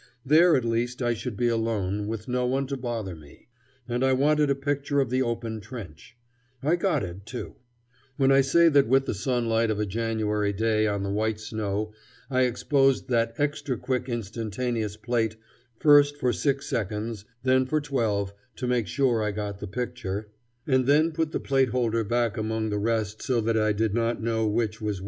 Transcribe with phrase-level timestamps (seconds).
[0.25, 3.49] There at least I should be alone, with no one to bother me.
[3.87, 6.17] And I wanted a picture of the open trench.
[6.63, 7.57] I got it, too.
[8.17, 11.93] When I say that with the sunlight of a January day on the white snow
[12.31, 15.35] I exposed that extra quick instantaneous plate
[15.77, 20.29] first for six seconds, then for twelve, to make sure I got the picture,
[20.65, 20.85] [Footnote: Men are ever prone
[21.91, 24.99] to doubt what they cannot understand.